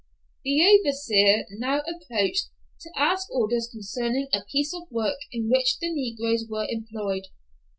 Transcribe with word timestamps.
The 0.43 0.63
overseer 0.65 1.45
now 1.59 1.81
approached 1.81 2.49
to 2.79 2.89
ask 2.97 3.29
orders 3.31 3.69
concerning 3.71 4.29
a 4.33 4.43
piece 4.51 4.73
of 4.73 4.89
work 4.89 5.19
in 5.31 5.47
which 5.47 5.77
the 5.77 5.93
negroes 5.93 6.47
were 6.49 6.65
employed. 6.67 7.25